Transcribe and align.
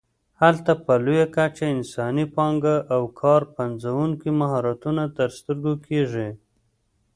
هلته 0.41 0.71
په 0.85 0.93
لویه 1.05 1.27
کچه 1.35 1.65
انساني 1.75 2.25
پانګه 2.35 2.75
او 2.93 3.01
کار 3.21 3.41
پنځوونکي 3.57 4.29
مهارتونه 4.39 5.03
تر 5.17 5.29
سترګو 5.37 5.73
کېږي. 5.87 6.29